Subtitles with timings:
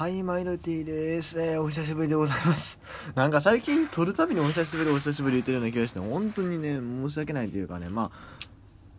[0.00, 2.80] はい、マイルティです、えー、お久しぶりでございます。
[3.14, 8.46] なんか最近撮るたびにお久しぶり、お久しぶり言ってるような気がして、本当にね、申し訳ないというかね、まあ、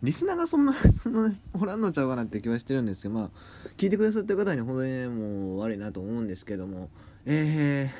[0.00, 3.30] リスナーがそんな、 そんな、おらんのちゃうかなって気はしてるんですけど、まあ、
[3.76, 6.88] 聞いてくださってる方に本当にね、もう悪いなと思うんですけども、
[7.26, 7.90] え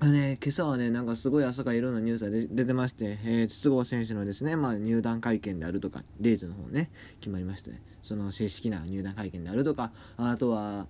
[0.00, 6.90] ー、ね、今朝はね、なんかすごい朝からいろんなニュースが出てまして、えー、筒香選手のですね、まあ、入団会見であるとか、レイズの方ね、
[7.20, 10.86] 決まりまして、ね、その正式な入団会見であるとか、あとは、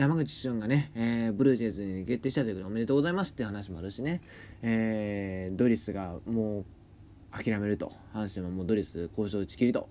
[0.00, 4.22] 山口俊がね、えー、ブルージェイズに決定したということでおめでとうございますって話もあるしね、
[4.62, 6.64] えー、ドリスがもう
[7.30, 7.92] 諦めると。
[8.14, 9.90] 阪神はもうドリス交渉打ち切りと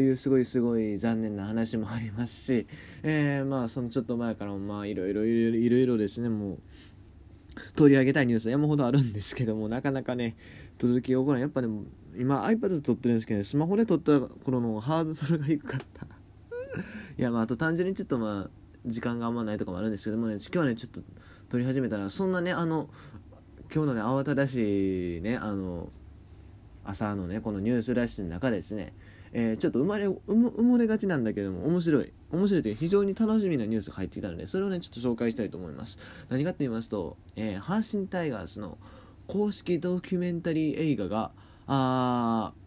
[0.00, 2.66] いうすごいすごい残念な話もありますし、
[3.02, 6.30] えー、まあそのちょっと前からもまあいろいろいろいろですね。
[6.30, 6.58] もう
[7.74, 10.34] 取り上げたいニュース山ほどあるんですけどもなかなかね
[10.78, 11.42] 届きようがない。
[11.42, 11.82] やっぱでも
[12.18, 16.06] 今 iPad で撮ってるんですけど、スマホで撮った頃のハードルが低かった。
[17.18, 18.50] いやまああと単純にちょっとまあ
[18.86, 21.00] 時間があんまないとかもあるんですけどもね今日はねちょっと
[21.48, 22.88] 撮り始めたらそんなねあの
[23.72, 25.88] 今日のね慌ただしいねあの
[26.84, 28.94] 朝のねこのニュースラッシュの中ですね
[29.38, 35.98] えー、ちょっと生まれ埋もれがちなんだけども面白い面白いという非常に楽しみなニュースが入っていたのでそれをねちょっと紹介したいと思います。
[36.30, 38.78] 何かと言いますと、えー、阪神タイガースの
[39.26, 41.32] 公式ドキュメンタリー映画が
[41.66, 42.66] あー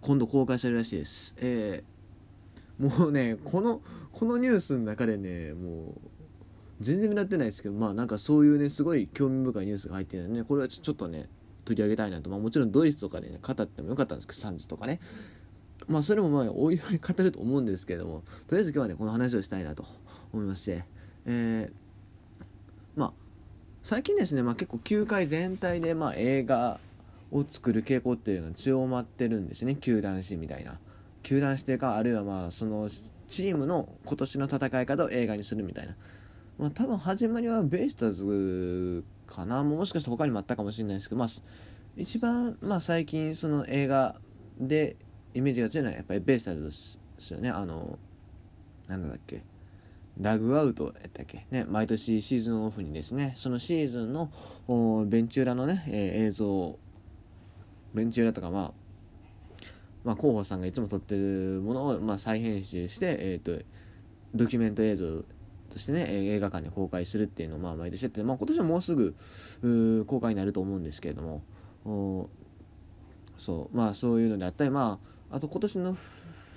[0.00, 1.95] 今度公開されるらしいです、えー、
[2.78, 3.80] もうねこの
[4.12, 5.94] このニュースの中でねもう
[6.80, 11.28] 全然目立ってないですけどまあなんかそういうねすごい興味深いニュースが入ってるので、ね、これはちょっとね
[11.64, 15.00] 取り上げたいなと、まあ、もちろんドイツとかでね語ってもよかったんですけど3時とかね。
[15.88, 19.84] まあそれもまあおいおい語ると思うんですけれどもとりあえず今日はねこの話をしたいなと
[20.32, 20.84] 思いまして。
[21.26, 21.72] えー、
[22.96, 23.12] まあ
[23.82, 26.80] 最近ですね、まあ、結構球界全体でまあ映画
[27.30, 29.76] を作る傾向っていうのが強まってるんですね。
[29.76, 30.78] 球団史みたいな。
[31.26, 32.88] 球団史というかあるいはまあその
[33.28, 35.96] チームの今年の戦い方を映画にするみたいな。
[36.56, 39.64] まあ多分始まりはベイスターズかな。
[39.64, 41.28] もしかして他にもあったかもしれないですけどまあ
[41.96, 44.14] 一番まあ最近その映画
[44.60, 44.94] で
[45.34, 46.70] イメージが強いのはやっぱりベイスターズで
[47.18, 47.50] すよね。
[47.50, 47.98] あの
[48.86, 49.42] なんだっけ。
[50.20, 51.44] ダグアウトやったっけ。
[51.50, 53.32] ね毎年シーズンオフにですね。
[53.34, 54.30] そのシーズンの
[55.08, 56.78] ベンチ裏のね、えー、映像
[57.94, 58.85] ベンチ裏とかまあ
[60.06, 63.62] まあ、広報さんがいつも撮ってるものを、まあ、再編集して、えーと、
[64.34, 65.24] ドキュメント映像
[65.70, 69.14] としてね映画館で公開するっていうのを、まあ、毎年やって、まあ、今年はもうすぐ
[70.06, 71.22] 公開になると思うんですけれど
[71.84, 72.28] も
[73.36, 74.98] そうまあそういうのであったりま
[75.30, 75.96] ああと今年の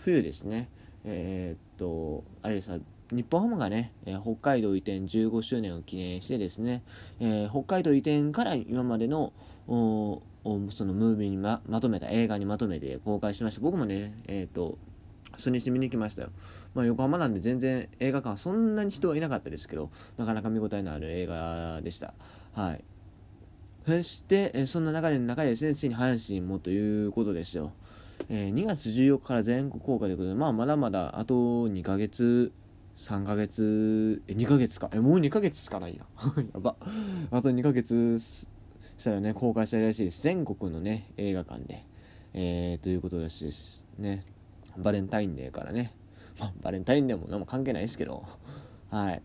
[0.04, 0.70] 冬ですね、
[1.04, 2.78] えー、っと、あれさ、
[3.12, 6.84] 日本ハムがね、えー、北海道移転15周年を記念してですね、
[7.20, 9.34] えー、北海道移転から今までの
[10.70, 14.78] そのムービーにままとめた映画にまとめて公開しました僕もねえっ、と
[15.34, 16.30] 初日見に来ましたよ、
[16.74, 22.14] まあ、横浜なんで全然映画館そんなに人はいなかったですけどなかなか見応えのある映画でした
[22.54, 22.84] はい
[23.88, 27.72] そして、えそんな流れの中でですねついに阪神もということですよ
[28.28, 32.52] えー、2月14日から全国公開ということで、まあ、まだまだあと2ヶ月、
[32.98, 34.90] 3ヶ月、え、2ヶ月か。
[34.94, 36.06] え、もう2ヶ月しかないや。
[36.54, 36.76] やば。
[37.32, 38.20] あと2ヶ月
[39.00, 40.22] したらね、公開されるらしいです。
[40.22, 41.86] 全国のね、映画館で。
[42.34, 44.24] えー、ということらしですね。
[44.78, 45.94] バレンタインデーからね。
[46.40, 48.26] まあ、バレンタインデーも何も関係ないですけど。
[48.92, 49.22] はい。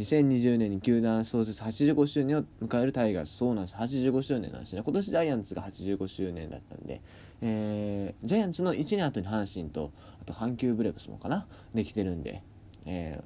[0.00, 7.02] 2020年に球団創設85周年を迎えるタイガースそうなんです85周年なんですね今年ジャイアンツが85周年だったんで、
[7.42, 11.46] えー、ジャイアンツの1年後に阪神とあと阪急ブレーブスもかな？
[11.74, 12.42] できてるんで、
[12.86, 13.22] え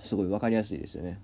[0.00, 1.20] ー、すごい分かりやすいですよね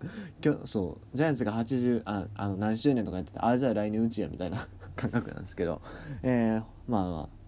[0.44, 4.66] 今日そうジャイアンツが80ああの何周年とかやっててああじゃあ来年うちやみたいな
[4.96, 5.80] 感覚なんですけど、
[6.22, 7.40] えー、まあまあ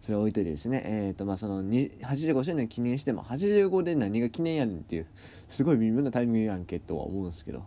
[0.00, 5.06] それ置いといてですね、えーとまあ、その85周年記念しても85で何が記念やねんっていう
[5.48, 7.64] すごい微妙なタイミングやんけとは思うんですけど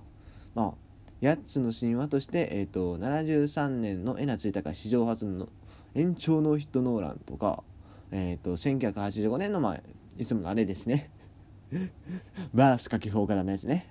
[0.55, 0.73] まあ
[1.21, 5.49] 8つの神話として、えーと、73年のエナツイタカ史上初の
[5.93, 7.63] 延長ノーヒットノーランとか、
[8.11, 9.81] えーと、1985年の、まあ、
[10.17, 11.11] いつものあれですね。
[12.53, 13.87] バース書き法からのやつね。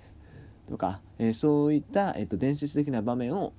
[0.71, 3.53] とか、え、そういった、えーと伝説的な場面を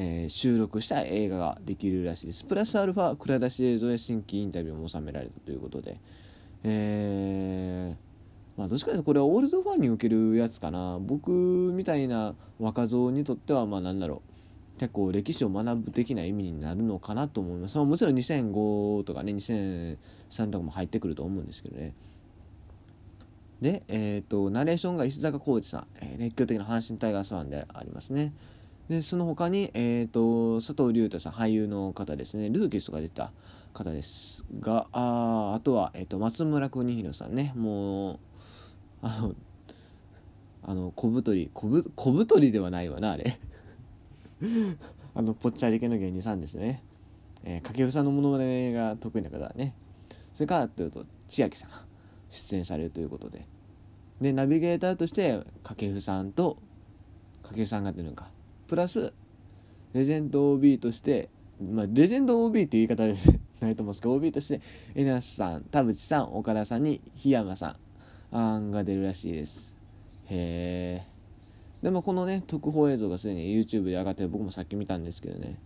[0.00, 2.44] えー、収録した映画ができるらしいです。
[2.44, 6.00] プラスアルファ蔵出し映像や新規インタビューも収められたということで
[6.62, 10.98] えー、まあどっちかというとこれはオールドファンに受けるやつかな。
[11.00, 14.78] 僕みたいな若造にとってはまあなんだろう。
[14.78, 19.96] 結構歴史を学ぶ的な意味になるのかなと思います、まあ、もちろん2005とかね2003
[20.50, 21.94] とかも入ってくると思うんですけどね。
[23.60, 28.32] で、えーと、ナレーションが石坂浩二さん、えー、熱狂的な阪神タイガースファンでありますね。
[28.88, 32.48] でその他に、えーと、佐藤隆太さん俳優の方ですね。
[32.50, 33.32] ルーキースとか出た
[33.74, 37.52] 方ですがああとは、えっと、松村邦弘さんね。
[37.56, 38.18] もう
[39.02, 39.34] あの
[40.62, 43.38] あの小太り小ぶ小太りではないわなあれ。
[45.14, 46.82] あのぽっちゃり系の芸人さんですね、
[47.42, 49.74] えー、掛布さんのものまねが得意な方はね。
[50.34, 51.87] それからというと千秋さん。
[52.30, 53.46] 出演されるということで。
[54.20, 56.58] でナビゲーターとして掛布さんと
[57.42, 58.28] 掛布さんが出るのか。
[58.66, 59.12] プラス
[59.94, 61.30] レジェンド OB として
[61.60, 63.16] まあレジェンド OB っていう言い方で
[63.60, 64.60] ないと思うんですけど OB として
[64.94, 67.76] えなしさん田淵さん岡田さんに檜山さ
[68.32, 69.74] ん案が出るらしいです。
[70.26, 71.18] へえ
[71.82, 75.58] でもこのね特報映像がすでに YouTube で上がって僕もさっき見たんですけどね。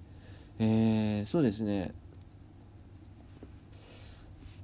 [0.58, 1.92] えー、そうですね。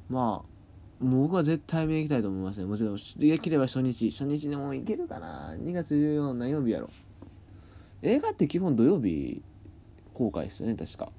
[0.09, 0.58] まあ
[1.01, 2.67] もう僕は絶対見に行きたいと思いますね。
[2.67, 4.11] もちろんできれば初日。
[4.11, 5.55] 初日でも行けるかな。
[5.55, 6.91] 2月14何曜日やろ。
[8.03, 9.43] 映画って基本土曜日
[10.15, 11.11] 公開ですよね確か。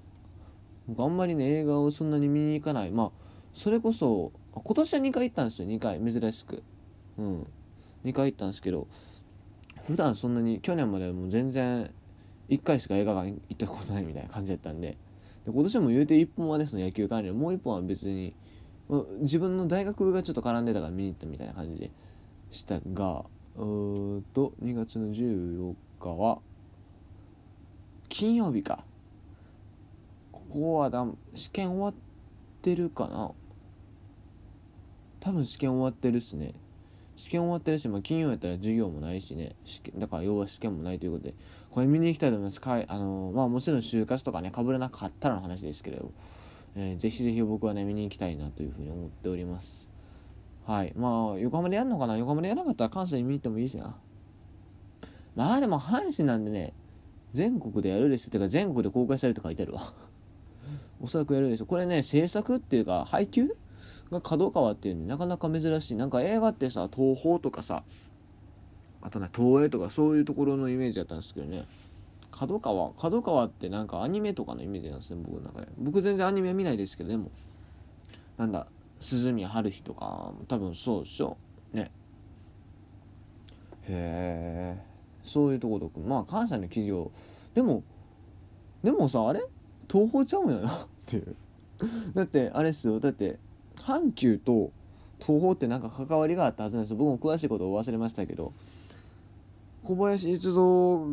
[0.88, 2.92] 僕あんまりね映画をそんなに見に行かない。
[2.92, 3.12] まあ
[3.54, 5.68] それこそ今年は2回行ったんですよ。
[5.68, 6.64] 2回珍しく。
[7.18, 7.48] うん。
[8.04, 8.88] 2回行ったんですけど
[9.86, 11.92] 普段そんなに去年までもう全然
[12.50, 14.98] 1回しか映画館行ったことないみたいな感じだったんで。
[15.46, 17.38] で今年も言うて1本はねその野球関連。
[17.38, 18.34] もう1本は別に
[19.22, 21.92] 自分の大学がちょっと絡んでたから見に行ったみたいな感じで
[22.50, 23.24] したが
[23.56, 26.40] うーと2月の14日は
[28.10, 28.84] 金曜日か。
[30.32, 31.06] ここはだ
[31.36, 31.94] 試験終わっ
[32.62, 33.32] てるかな。
[35.20, 36.56] 多分試験終わってるっすね。
[37.16, 39.56] 試験終わってるし、まあ、金曜やったら授業もないしね。
[39.64, 41.36] 試験だから要は試験もないということで
[41.70, 42.60] これ見に行きたいと思います。
[42.60, 46.12] かいあのー、まあもちろん就活とかねかぶらなかったらの話ですけれど、
[46.76, 49.90] えー、ぜひぜひ僕はね見に行きたいなというふうに思っております。
[50.66, 50.94] はい。
[50.96, 52.18] まあ横浜でやるのかな？
[52.18, 53.96] 横浜でやらなかったら関西に見に行ってもいいしな
[55.36, 56.74] まあでも阪神なんでね
[57.34, 59.94] 全国でやるですってか全国で公開されると書いてあるわ。
[61.02, 63.56] おそらくやるでしょこれね制作っていうか配給
[64.12, 65.96] が角川っていうのなかなか珍しい。
[65.96, 67.84] なんか映画ってさ東宝とかさ
[69.02, 71.66] あとね東映とかそういうところのイメージだったんですけどね。
[72.32, 75.68] 角川角川ってなんかアニメとかのイメージなんですね僕の中で。
[75.78, 77.32] 僕全然アニメ見ないですけどでも。
[78.38, 78.68] なんだ
[79.00, 81.38] 鈴宮春日とか多分そうでしょ。
[81.74, 81.92] ね。
[83.88, 84.84] へえ
[85.24, 87.12] そういうとことくまあ関西の企業。
[87.54, 87.84] でも
[88.84, 89.44] でもさあれ？
[89.92, 90.70] 東宝ちゃうんやな。
[90.70, 91.36] っていう。
[92.14, 93.00] だってあれっすよ。
[93.00, 93.40] だって
[93.78, 94.72] 阪急と
[95.20, 96.98] 東宝ってなんか関わりがあったはずなんですよ。
[96.98, 98.54] 僕も詳しいことを忘れましたけど。
[99.90, 100.54] 小林一三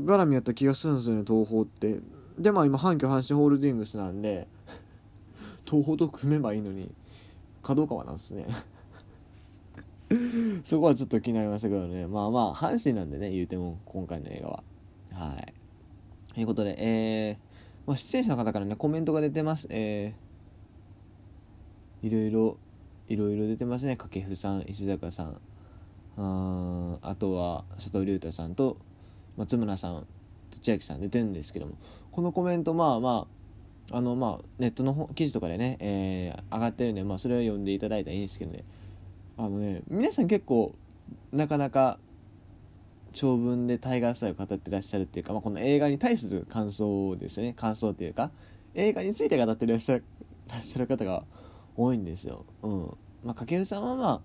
[0.05, 1.99] 絡みやった気がするんですよね東宝って。
[2.38, 4.46] でまあ今阪急阪神ホールディングスなんで
[5.64, 6.93] 東宝と組めばいいのに
[7.62, 8.46] 角川なんですね。
[10.62, 12.06] そこはちょっと気になりましたけどね。
[12.06, 14.64] まあまあ阪神なんでね言うても今回の映画は。
[15.12, 15.55] はい。
[16.34, 17.37] ということでえー、
[17.87, 19.69] まあ、出演者の方からねコメントが出てます。
[19.70, 22.58] えー、いろいろ
[23.08, 23.96] いろいろ出てますね。
[23.96, 25.40] 掛布さん石坂さん。
[26.16, 28.78] ああとは佐藤隆太さんと
[29.36, 30.06] 松村さん
[30.62, 31.74] 千秋さん出てるんですけども
[32.10, 33.26] このコメントまあま
[33.90, 38.64] ああのまあネットの記事とかでね、えー、上がってるんで、まあ、それを読んでいただいたらいいんですけどね
[39.36, 40.74] あのね皆さん結構
[41.32, 41.98] なかなか
[43.12, 48.30] 長文でタイガースタイを語ってらっしゃるっていうか、まあ、この映画に対する感想ですよね感想っていうか
[48.74, 50.04] 映画について語ってらっしゃる
[50.48, 51.24] らっしゃる方が
[51.76, 52.44] 多いんですよ。
[52.62, 52.80] うん。
[53.24, 54.20] まあ、掛布さんはまあ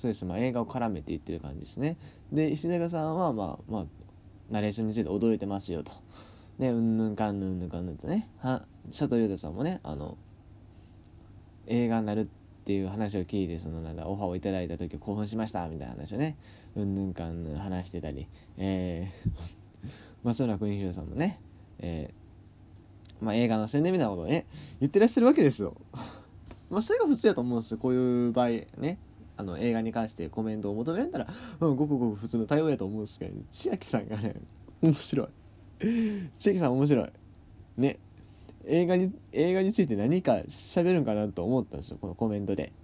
[0.00, 1.98] そうです、まあ、映画を絡めて言ってる感じですね。
[2.32, 3.84] で石坂さんはまあまあ
[4.50, 5.92] ナレーションについて驚いてますよと。
[6.58, 8.30] ねうんぬんかんぬんぬんかんぬんとね。
[8.38, 10.16] は佐藤隆太さんもねあの
[11.66, 12.26] 映画になるっ
[12.64, 16.38] ていう話を聞いてそのなんだオファーをいただいた時興奮しましたみたいな話をね
[16.76, 18.26] うんぬんかんぬん話してたり
[18.56, 19.88] えー、
[20.24, 21.38] 松村邦弘さんもね、
[21.78, 24.46] えー、まあ、映画の宣伝みたいなことをね
[24.80, 25.76] 言ってらっしゃるわけですよ。
[26.70, 27.78] まあそれが普通やと思うんですよ。
[27.78, 28.98] こういう場合ね。
[29.40, 31.26] あの映画に関してコメントを求められたら、
[31.60, 34.34] うん、ごくごく普通の対応やと思うんですけど、千秋さんがね
[34.82, 35.28] 面白い。
[36.38, 37.10] 千秋さん面白い。
[37.78, 37.98] ね。
[38.66, 42.74] 映画に映画について何か喋るんかなと思ったんですよこのコメントで。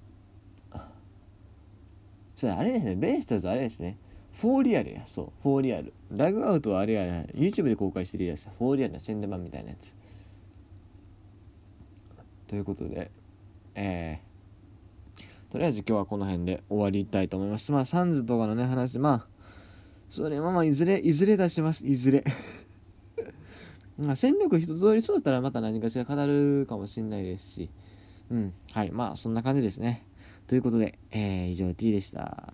[2.36, 3.98] それあれですねベイスターズあれですね。
[4.34, 5.94] フォーリアルやそうフォーリアル。
[6.12, 9.96] ラグアウトはあれや YouTube で公開してるやつフォーリアルの宣伝版みたいなやつ。
[12.47, 13.11] ということで
[13.75, 17.71] えー、とりあえず今日はこの辺で終わりたいと思います。
[17.71, 19.27] まあサンズとかのね話まあ
[20.09, 21.85] それはまあいずれいずれ出します。
[21.85, 22.23] いずれ。
[23.99, 27.69] まあ戦力一通りそうだったらまた何かしら語るかもしれないですし。
[28.31, 28.53] うん。
[28.71, 28.91] はい。
[28.91, 30.05] まあそんな感じですね。
[30.47, 32.53] ということで、えー、以上 T でした。